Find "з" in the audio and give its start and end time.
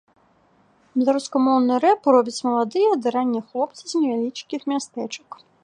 3.93-4.01